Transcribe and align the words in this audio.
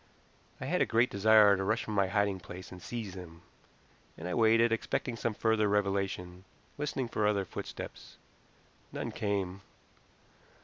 I 0.59 0.65
had 0.65 0.81
a 0.81 0.87
great 0.87 1.11
desire 1.11 1.55
to 1.55 1.63
rush 1.63 1.83
from 1.83 1.93
my 1.93 2.07
hiding 2.07 2.39
place 2.39 2.71
and 2.71 2.81
seize 2.81 3.13
him, 3.13 3.43
and 4.17 4.27
I 4.27 4.33
waited, 4.33 4.71
expecting 4.71 5.15
some 5.15 5.35
further 5.35 5.69
revelation, 5.69 6.43
listening 6.75 7.07
for 7.07 7.27
other 7.27 7.45
footsteps. 7.45 8.17
None 8.91 9.11
came. 9.11 9.61